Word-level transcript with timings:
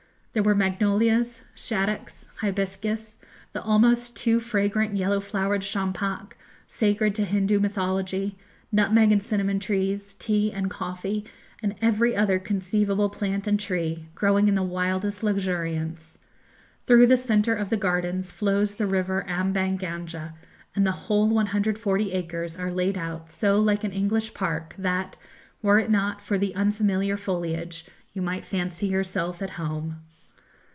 There 0.33 0.41
were 0.43 0.55
magnolias, 0.55 1.41
shaddocks, 1.55 2.29
hibiscus, 2.39 3.19
the 3.51 3.61
almost 3.61 4.15
too 4.15 4.39
fragrant 4.39 4.95
yellow 4.95 5.19
flowered 5.19 5.61
champac, 5.61 6.37
sacred 6.67 7.15
to 7.15 7.25
Hindoo 7.25 7.59
mythology; 7.59 8.37
nutmeg 8.71 9.11
and 9.11 9.21
cinnamon 9.21 9.59
trees, 9.59 10.13
tea 10.13 10.49
and 10.49 10.69
coffee, 10.69 11.25
and 11.61 11.75
every 11.81 12.15
other 12.15 12.39
conceivable 12.39 13.09
plant 13.09 13.45
and 13.45 13.59
tree, 13.59 14.07
growing 14.15 14.47
in 14.47 14.55
the 14.55 14.63
wildest 14.63 15.21
luxuriance. 15.21 16.17
Through 16.87 17.07
the 17.07 17.17
centre 17.17 17.53
of 17.53 17.69
the 17.69 17.75
gardens 17.75 18.31
flows 18.31 18.75
the 18.75 18.87
river 18.87 19.25
Ambang 19.27 19.75
Ganga, 19.77 20.33
and 20.77 20.87
the 20.87 20.91
whole 20.93 21.27
140 21.27 22.13
acres 22.13 22.55
are 22.55 22.71
laid 22.71 22.97
out 22.97 23.29
so 23.29 23.59
like 23.59 23.83
an 23.83 23.91
English 23.91 24.33
park 24.33 24.73
that, 24.77 25.17
were 25.61 25.79
it 25.79 25.91
not 25.91 26.21
for 26.21 26.37
the 26.37 26.55
unfamiliar 26.55 27.17
foliage, 27.17 27.85
you 28.13 28.21
might 28.21 28.45
fancy 28.45 28.87
yourself 28.87 29.41
at 29.41 29.49
home. 29.59 29.97